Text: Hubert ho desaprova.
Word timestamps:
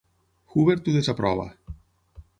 Hubert 0.53 0.89
ho 0.91 0.95
desaprova. 0.97 1.47